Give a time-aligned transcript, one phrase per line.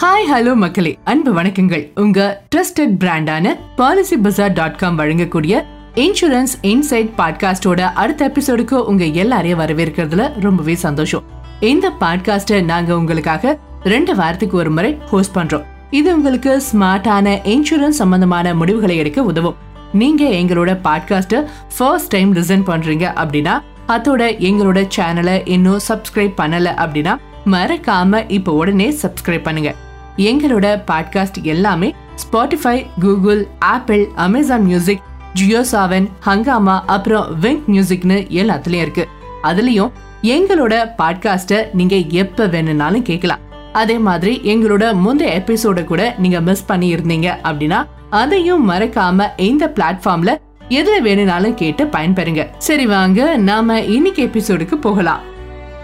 [0.00, 0.98] Hi hello மக்களே.
[1.04, 1.92] அன்பு வணக்கங்கள்.
[1.94, 9.60] உங்க ட்ரஸ்டட் பிராண்டான பாலிசி பஜார் டாட் காம் வழங்கக்கூடிய இன்சூரன்ஸ் இன்சைட் பாட்காஸ்டோட அடுத்த எபிசோடுக்கு உங்க எல்லாரையும்
[9.60, 11.22] வரவேற்கிறதுல ரொம்பவே சந்தோஷம்.
[11.60, 15.64] இந்த பாட்காஸ்ட நாங்க உங்களுக்காக ரெண்டு வாரத்துக்கு ஒரு முறை ஹோஸ்ட் பண்றோம்.
[15.90, 19.54] இது உங்களுக்கு ஸ்மார்ட்டான இன்சூரன்ஸ் சம்பந்தமான முடிவுகளை எடுக்க உதவும்.
[19.92, 21.46] நீங்க எங்களோட பாட்காஸ்ட
[21.78, 28.94] ஃபர்ஸ்ட் டைம் லிசன் பண்றீங்க அப்படின்னா அதோட எங்களோட சேனலை இன்னும் சப்ஸ்கிரைப் பண்ணல அப்படின்னா மறக்காம இப்போ உடனே
[29.02, 29.74] சப்ஸ்கிரைப் பண்ணுங்க.
[30.18, 35.00] எங்களோட பாட்காஸ்ட் எல்லாமே Spotify Google Apple Amazon music
[35.34, 39.08] Jio Saavn Hungama அப்புறம் விங்க் மியூசிக்னு எல்லாத்துலயும் இருக்கு.
[39.42, 39.90] அதுலயும்
[40.22, 43.38] எங்களோட பாட்காஸ்ட்டை நீங்க எப்ப வேணும்னாலும் கேட்கலாம்.
[43.72, 50.36] அதே மாதிரி எங்களோட முந்தைய எபிசோட கூட நீங்க மிஸ் பண்ணி இருந்தீங்க அப்படின்னா அதையும் மறக்காம இந்த பிளாட்ஃபார்ம்ல
[50.68, 52.46] எதுல வேணும்னாலும் கேட்டு பயன்பெறுங்க.
[52.58, 55.20] சரி வாங்க நாம இன்னைக்கு எபிசோடுக்கு போகலாம்.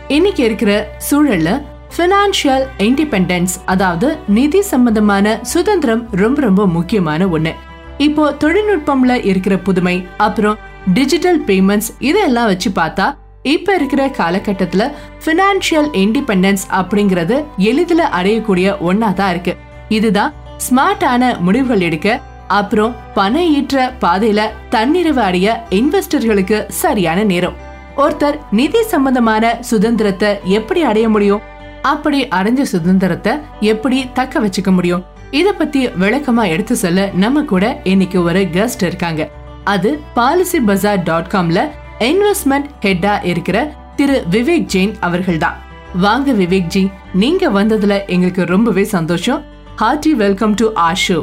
[0.08, 1.62] இன்னைக்கு இருக்கிற சூழல்ல
[1.96, 7.52] ஃபினான்ஷியல் இண்டிபெண்டன்ஸ் அதாவது நிதி சம்பந்தமான சுதந்திரம் ரொம்ப ரொம்ப முக்கியமான ஒண்ணு.
[7.98, 10.58] இப்போ தொழில்நுட்பம்ல இருக்கிற புதுமை அப்புறம்
[10.94, 13.06] டிஜிட்டல் பேமெண்ட்ஸ் இதெல்லாம் வச்சு பார்த்தா
[13.42, 14.92] இப்ப இருக்கிற காலகட்டத்துல
[15.24, 19.56] பினான்சியல் இண்டிபெண்டன்ஸ் அப்படிங்கறது எளிதில் அடையக்கூடிய ஒன்னா தான் இருக்கு.
[19.88, 20.32] இதுதான்
[20.66, 27.56] ஸ்மார்ட்டான முடிவுகள் எடுக்க அப்புறம் பண ஈற்ற பாதையில தன்னிறைவு அடைய இன்வெஸ்டர்களுக்கு சரியான நேரம்.
[27.96, 31.52] ஒருத்தர் நிதி சம்பந்தமான சுதந்திரத்தை எப்படி அடைய முடியும்?
[31.90, 35.02] அப்படி அடைஞ்ச சுதந்திரத்தை எப்படி தக்க வச்சுக்க முடியும்?
[35.30, 39.22] இத பத்தி விளக்கமா எடுத்து சொல்ல நம்ம கூட இன்னைக்கு ஒரு கெஸ்ட் இருக்காங்க.
[39.64, 41.60] அது பாலிசி பஜார் டாட் காம்ல
[41.98, 43.58] இன்வெஸ்ட்மெண்ட் ஹெட்டா இருக்கிற
[43.96, 45.58] திரு விவேக் ஜெயின் அவர்கள்தான்.
[45.94, 49.44] வாங்க விவேக் ஜி நீங்க வந்ததுல எங்களுக்கு ரொம்பவே சந்தோஷம்.
[49.78, 51.20] Hearty welcome to ah show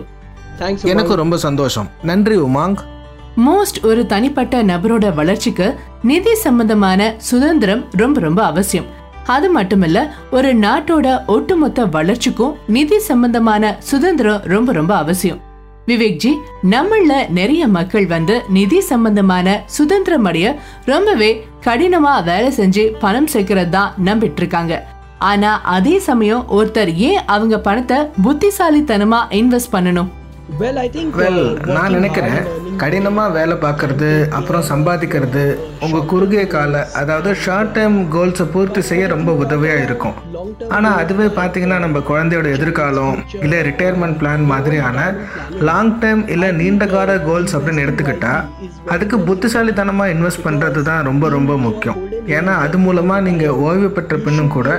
[0.60, 1.90] thanks எனக்கு ரொம்ப சந்தோஷம்.
[2.04, 2.78] நன்றி உமாங்.
[3.48, 5.68] மோஸ்ட் ஒரு தனிப்பட்ட நபரோட வளர்ச்சிக்கு
[6.04, 9.00] நிதி சம்பந்தமான சுதந்திரம் ரொம்ப ரொம்ப அவசியம்.
[9.28, 15.40] அது மட்டுமல்ல ஒரு நாட்டோட ஒட்டுமொத்த வளர்ச்சிக்கும் நிதி சம்பந்தமான சுதந்திரம் ரொம்ப ரொம்ப அவசியம்.
[15.88, 16.38] விவேக் ஜி
[16.70, 23.94] நம்மள நிறைய மக்கள் வந்து நிதி சம்பந்தமான சுதந்திரம் அடைய ரொம்பவே கடினமா வேலை செஞ்சு பணம் சேர்க்கறது தான்
[24.06, 24.86] நம்பிட்டு இருக்காங்க
[25.20, 30.08] ஆனா அதே சமயம் ஒருத்தர் ஏன் அவங்க பணத்தை புத்திசாலித்தனமா இன்வெஸ்ட் பண்ணணும்?
[30.60, 32.48] வெல் ஐ திங்க் வெல் நான் நினைக்கிறேன்
[32.82, 35.44] கடினமாக வேலை பார்க்குறது அப்புறம் சம்பாதிக்கிறது
[35.86, 40.16] உங்கள் குறுகிய கால அதாவது ஷார்ட் டைம் கோல்ஸை பூர்த்தி செய்ய ரொம்ப உதவியாக இருக்கும்.
[40.76, 45.08] ஆனால் அதுவே பார்த்தீங்கன்னா நம்ம குழந்தையோட எதிர்காலம் இல்லை ரிட்டையர்மெண்ட் பிளான் மாதிரியான
[45.70, 48.34] லாங் டைம் இல்லை நீண்ட கால கோல்ஸ் அப்படின்னு எடுத்துக்கிட்டா
[48.96, 52.02] அதுக்கு புத்திசாலித்தனமாக இன்வெஸ்ட் பண்ணுறது தான் ரொம்ப ரொம்ப முக்கியம்.
[52.38, 54.70] ஏன்னா அது மூலமாக நீங்கள் ஓய்வு பெற்ற பின்னும் கூட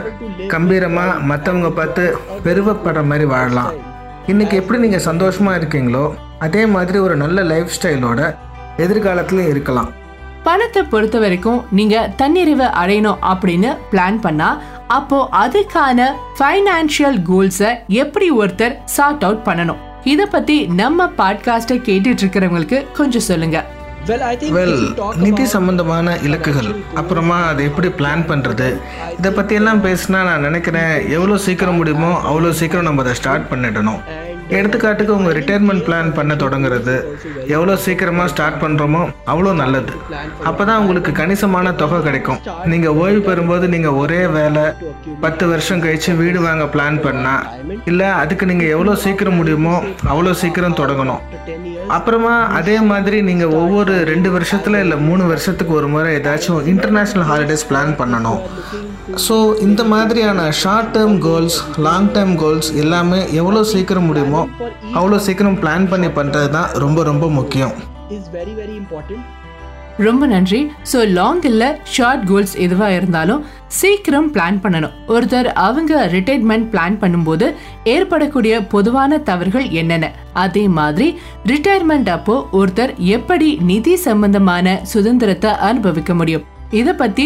[0.54, 2.04] கம்பீரமாக மற்றவங்க பார்த்து
[2.44, 3.72] பெருமைப்படுற மாதிரி வாழலாம்.
[4.26, 8.34] இன்னைக்கு எப்படி நீங்கள் சந்தோஷமாக இருக்கீங்களோ அதே மாதிரி ஒரு நல்ல லைஃப் ஸ்டைலோட
[8.76, 9.92] எதிர்காலத்துலையும் இருக்கலாம்.
[10.42, 18.76] பணத்தை பொறுத்த வரைக்கும் நீங்க தன்னிறைவு அடையணும் அப்படின்னு பிளான் பண்ணா அப்போ அதுக்கான ஃபைனான்சியல் கோல்ஸை எப்படி ஒருத்தர்
[18.84, 19.76] சார்ட் அவுட் பண்ணணும்?
[20.04, 23.64] இதை பத்தி நம்ம பாட்காஸ்ட்டை கேட்டுட்டு இருக்கிறவங்களுக்கு கொஞ்சம் சொல்லுங்க.
[24.54, 24.78] வெல்
[25.24, 26.70] நிதி சம்பந்தமான இலக்குகள்
[27.00, 28.68] அப்புறமா அதை எப்படி பிளான் பண்ணுறது
[29.18, 34.00] இதை பற்றியெல்லாம் பேசினா நான் நினைக்கிறேன் எவ்வளோ சீக்கிரம் முடியுமோ அவ்வளோ சீக்கிரம் நம்ம அதை ஸ்டார்ட் பண்ணிடணும்.
[34.58, 36.94] எடுத்துக்காட்டுக்கு உங்கள் ரிட்டையர்மெண்ட் பிளான் பண்ண தொடங்குறது.
[37.56, 39.02] எவ்வளோ சீக்கிரமாக ஸ்டார்ட் பண்ணுறோமோ
[39.32, 39.92] அவ்வளோ நல்லது.
[40.48, 42.40] அப்போ தான் உங்களுக்கு கணிசமான தொகை கிடைக்கும்.
[42.72, 44.64] நீங்கள் ஓய்வு பெறும்போது நீங்கள் ஒரே வேலை
[45.24, 47.44] பத்து வருஷம் கழித்து வீடு வாங்க பிளான் பண்ணால்
[47.92, 49.76] இல்லை அதுக்கு நீங்கள் எவ்வளோ சீக்கிரம் முடியுமோ
[50.12, 51.22] அவ்வளோ சீக்கிரம் தொடங்கணும்.
[51.96, 57.68] அப்புறமா அதே மாதிரி நீங்கள் ஒவ்வொரு ரெண்டு வருஷத்தில் இல்லை மூணு வருஷத்துக்கு ஒரு முறை ஏதாச்சும் இன்டர்நேஷ்னல் ஹாலிடேஸ்
[57.70, 58.40] பிளான் பண்ணணும்.
[59.24, 59.36] ஸோ
[59.66, 64.41] இந்த மாதிரியான short term goals long term goals எல்லாமே எவ்வளோ சீக்கிரம் முடியுமோ
[64.96, 67.76] அவ்வளோ சீக்கிரம் பிளான் பண்ணி பண்ணுறது தான் ரொம்ப ரொம்ப முக்கியம்.
[68.16, 69.28] இஸ் வெரி வெரி இம்பார்ட்டன்ட்
[70.06, 70.58] ரொம்ப நன்றி.
[70.90, 71.64] ஸோ லாங் இல்ல
[71.94, 73.42] ஷார்ட் கோல்ஸ் எதுவா இருந்தாலும்
[73.80, 74.94] சீக்கிரம் பிளான் பண்ணணும்.
[75.14, 77.46] ஒருத்தர் அவங்க ரிட்டையர்மெண்ட் பிளான் பண்ணும்போது
[77.94, 80.08] ஏற்படக்கூடிய பொதுவான தவறுகள் என்னென்ன?
[80.44, 81.08] அதே மாதிரி
[81.50, 86.46] ரிட்டையர்மெண்ட் அப்போ ஒருத்தர் எப்படி நிதி சம்பந்தமான சுதந்திரத்தை அனுபவிக்க முடியும்?
[86.80, 87.24] இத பத்தி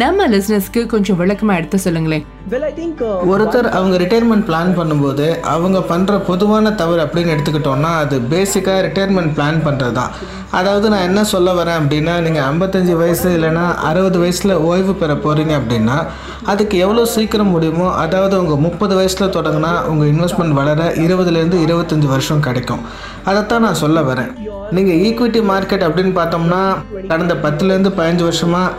[0.00, 2.24] நம்ம லிசனர்ஸ்க்கு கொஞ்சம் விளக்கமா எடுத்து சொல்லுங்களேன்.
[2.52, 3.02] வெல் ஐ திங்க்
[3.32, 9.60] ஒருத்தர் அவங்க ரிட்டையர்மெண்ட் பிளான் பண்ணும்போது அவங்க பண்ணுற பொதுவான தவறு அப்படின்னு எடுத்துக்கிட்டோம்னா அது பேசிக்காக ரிட்டையர்மெண்ட் பிளான்
[9.66, 10.12] பண்ணுறது தான்
[10.58, 15.54] அதாவது நான் என்ன சொல்ல வரேன் அப்படின்னா நீங்கள் ஐம்பத்தஞ்சு வயசு இல்லைன்னா அறுபது வயசில் ஓய்வு பெற போகிறீங்க
[15.60, 15.98] அப்படின்னா
[16.52, 22.44] அதுக்கு எவ்வளோ சீக்கிரம் முடியுமோ அதாவது உங்கள் முப்பது வயசில் தொடங்கினா உங்கள் இன்வெஸ்ட்மெண்ட் வளர இருபதுலேருந்து இருபத்தஞ்சி வருஷம்
[22.48, 22.84] கிடைக்கும்.
[23.30, 24.30] அதைத்தான் நான் சொல்ல வரேன்.
[24.76, 26.62] நீங்கள் ஈக்விட்டி மார்க்கெட் அப்படின்னு பார்த்தோம்னா
[27.10, 28.74] கடந்த பத்துலேருந்து பதினஞ்சு வருஷமாக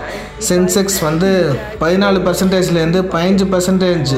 [0.49, 1.29] சென்செக்ஸ் வந்து
[1.83, 4.13] பதினாலு பர்சன்டேஜ்லேருந்து பதினஞ்சு பர்சன்டேஜ்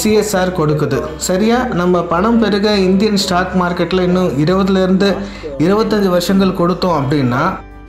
[0.00, 0.98] சிஎஸ்ஆர் கொடுக்குது.
[1.28, 1.58] சரியா?
[1.80, 5.10] நம்ம பணம் பெருக இந்தியன் ஸ்டாக் மார்க்கெட்டில் இன்னும் இருபதுலேருந்து
[5.66, 7.42] இருபத்தஞ்சி வருஷங்கள் கொடுத்தோம் அப்படின்னா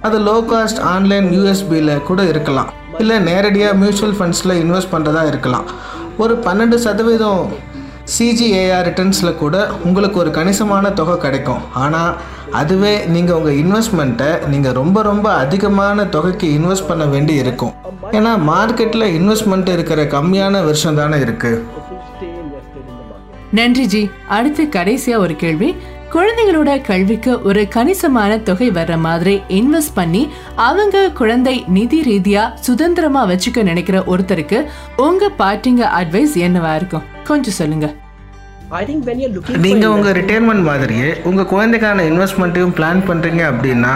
[0.08, 2.70] அது லோ காஸ்ட் ஆன்லைன் யூஎஸ்பியில் கூட இருக்கலாம்.
[3.04, 5.66] இல்லை நேரடியாக மியூச்சுவல் ஃபண்ட்ஸில் இன்வெஸ்ட் பண்ணுறதா இருக்கலாம்.
[6.24, 7.44] ஒரு பன்னெண்டு சதவீதம்
[8.18, 9.56] சிஜிஏஆர் ரிட்டர்ன்ஸில் கூட
[9.86, 11.64] உங்களுக்கு ஒரு கணிசமான தொகை கிடைக்கும்.
[11.84, 12.12] ஆனால்
[12.60, 17.74] அதுவே நீங்கள் உங்கள் இன்வெஸ்ட்மெண்ட்டை நீங்கள் ரொம்ப ரொம்ப அதிகமான தொகைக்கு இன்வெஸ்ட் பண்ண வேண்டி இருக்கும்.
[18.18, 21.62] ஏன்னா மார்க்கெட்டில் இன்வெஸ்ட்மெண்ட் இருக்கிற கம்மியான வருஷம் தானே இருக்குது
[23.58, 24.00] நன்றி ஜி.
[24.38, 25.70] அடுத்து கடைசியாக ஒரு கேள்வி.
[26.14, 30.22] குழந்தைகளோட கல்விக்கு ஒரு கணிசமான தொகை வர்ற மாதிரி இன்வெஸ்ட் பண்ணி
[30.68, 34.60] அவங்க குழந்தை நிதி ரீதியா சுதந்திரமா வச்சுக்க நினைக்கிற ஒருத்தருக்கு
[35.08, 37.06] உங்க பார்ட்டிங்க அட்வைஸ் என்னவா இருக்கும்?
[37.30, 37.90] கொஞ்சம் சொல்லுங்க.
[39.66, 43.92] நீங்கள் உங்கள் ரிட்டையர்மெண்ட் மாதிரியே உங்கள் குழந்தைக்கான இன்வெஸ்ட்மெண்ட்டையும் பிளான் பண்ணுறீங்க அப்படின்னா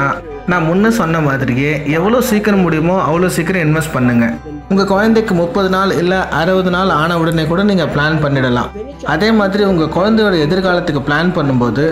[0.51, 4.35] நான் முன்ன சொன்ன மாதிரியே எவ்வளோ சீக்கிரம் முடியுமோ அவ்வளோ சீக்கிரம் இன்வெஸ்ட் பண்ணுங்கள்
[4.71, 8.69] உங்கள் குழந்தைக்கு முப்பது நாள் இல்லை அறுபது நாள் ஆன உடனே கூட நீங்கள் பிளான் பண்ணிடலாம்.
[9.13, 11.85] அதே மாதிரி உங்கள் குழந்தையோட எதிர்காலத்துக்கு பிளான் பண்ணும்போது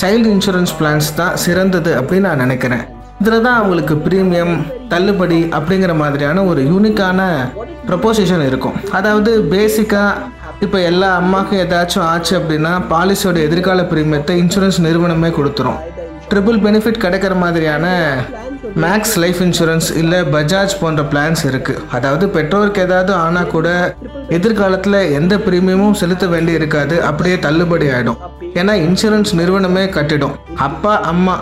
[0.00, 2.84] சைல்டு இன்சூரன்ஸ் பிளான்ஸ் தான் சிறந்தது அப்படின்னு நான் நினைக்கிறேன்.
[3.22, 4.54] இதில் தான் அவங்களுக்கு ப்ரீமியம்
[4.92, 7.20] தள்ளுபடி அப்படிங்கிற மாதிரியான ஒரு யூனிக்கான
[7.88, 8.78] ப்ரப்போசிஷன் இருக்கும்.
[8.98, 15.78] அதாவது பேசிக்காக இப்போ எல்லா அம்மாவுக்கும் ஏதாச்சும் ஆச்சு அப்படின்னா பாலிசியோட எதிர்கால பிரீமியத்தை இன்சூரன்ஸ் நிறுவனமே கொடுத்துரும்.
[16.30, 17.86] ட்ரிபிள் பெனிஃபிட் கிடைக்கிற மாதிரியான
[18.84, 23.68] மேக்ஸ் லைஃப் இன்சூரன்ஸ் இல்லை பஜாஜ் போன்ற பிளான்ஸ் இருக்குது அதாவது பெற்றோருக்கு ஏதாவது ஆனால் கூட
[24.36, 28.20] எதிர்காலத்தில் எந்த பிரீமியமும் செலுத்த வேண்டி இருக்காது அப்படியே தள்ளுபடி ஆகிடும்
[28.60, 30.36] ஏன்னா இன்சூரன்ஸ் நிறுவனமே கட்டிடும்.
[30.68, 31.34] அப்பா அம்மா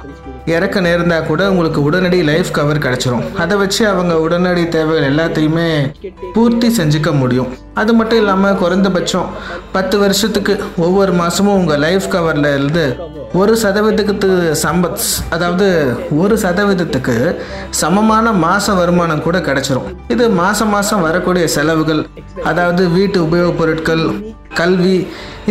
[0.47, 3.37] இறக்க நேர்ந்தா கூட உங்களுக்கு உடனடி லைஃப் கவர் கிடைச்சிரும்.
[3.37, 5.95] அதை வச்சு அவங்க உடனடி தேவைகள் எல்லாத்தையுமே
[6.33, 7.57] பூர்த்தி செஞ்சுக்க முடியும்.
[7.75, 9.27] அது மட்டும் இல்லாமல் குறைந்தபட்சம்
[9.73, 12.97] பத்து வருஷத்துக்கு ஒவ்வொரு மாதமும் உங்கள் லைஃப் கவரில் இருந்து
[13.33, 15.01] ஒரு சதவீதத்துக்கு சம்பத்
[15.31, 17.37] அதாவது ஒரு சதவீதத்துக்கு
[17.71, 19.97] சமமான மாத வருமானம் கூட கிடைச்சிரும்.
[20.09, 22.07] இது மாதம் மாதம் வரக்கூடிய செலவுகள்
[22.45, 24.97] அதாவது வீட்டு உபயோகப் பொருட்கள் கல்வி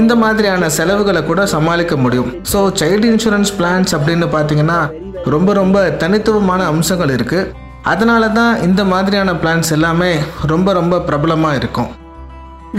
[0.01, 2.29] இந்த மாதிரியான செலவுகளை கூட சமாளிக்க முடியும்.
[2.51, 4.79] ஸோ சைல்டு இன்சூரன்ஸ் பிளான்ஸ் அப்படின்னு பார்த்தீங்கன்னா
[5.33, 7.51] ரொம்ப ரொம்ப தனித்துவமான அம்சங்கள் இருக்குது
[7.91, 10.11] அதனால தான் இந்த மாதிரியான பிளான்ஸ் எல்லாமே
[10.51, 11.89] ரொம்ப ரொம்ப பிரபலமாக இருக்கும்.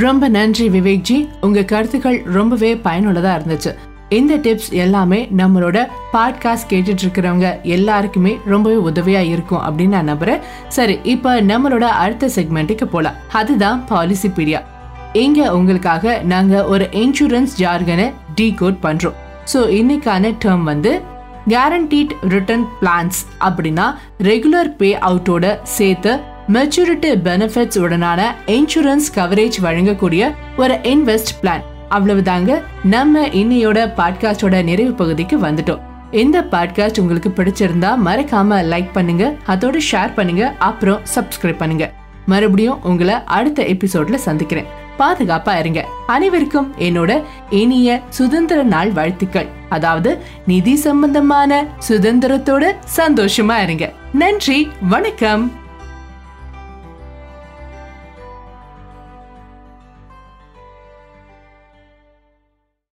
[0.06, 3.72] ரொம்ப நன்றி விவேக் ஜி உங்க கருத்துக்கள் ரொம்பவே பயனுள்ளதா இருந்துச்சு.
[4.18, 5.78] இந்த டிப்ஸ் எல்லாமே நம்மளோட
[6.14, 10.42] பாட்காஸ்ட் கேட்டுட்டு இருக்கிறவங்க எல்லாருக்குமே ரொம்பவே உதவியா இருக்கும் அப்படின்னு நான் நம்புறேன்.
[10.76, 13.18] சரி இப்போ நம்மளோட அடுத்த செக்மெண்ட்டுக்கு போலாம்.
[13.40, 14.62] அதுதான் பாலிசி பீடியா
[15.12, 19.16] இங்க உங்களுக்காக நாங்க ஒரு இன்சூரன்ஸ் ஜார்கனை டீகோட் பண்றோம்.
[19.52, 21.00] ஸோ இன்னைக்கான டேர்ம் வந்து
[21.46, 23.86] கேரண்டீட் ரிட்டர்ன் பிளான்ஸ் அப்படின்னா
[24.22, 33.26] ரெகுலர் பே அவுட்டோட சேர்த்து மெச்சூரிட்டி பெனிஃபிட்ஸ் உடனான இன்சூரன்ஸ் கவரேஜ் வழங்கக்கூடிய ஒரு இன்வெஸ்ட் பிளான் அவ்வளவுதாங்க நம்ம
[33.26, 35.80] இன்னையோட பாட்காஸ்டோட நிறைவு பகுதிக்கு வந்துட்டோம்.
[36.10, 41.92] இந்த பாட்காஸ்ட் உங்களுக்கு பிடிச்சிருந்தா மறக்காம லைக் பண்ணுங்க அதோட ஷேர் பண்ணுங்க அப்புறம் சப்ஸ்கிரைப் பண்ணுங்க.
[42.26, 44.79] மறுபடியும் உங்களை அடுத்த எபிசோட்ல சந்திக்கிறேன்.
[45.00, 45.86] பாதுகாப்பா இருங்க.
[46.06, 49.46] அனைவருக்கும் என்னோட இனிய சுதந்திர நாள் வாழ்த்துக்கள்.
[49.68, 53.92] அதாவது நிதி சம்பந்தமான சுதந்திரத்தோட சந்தோஷமா இருங்க.
[54.12, 55.59] நன்றி வணக்கம்.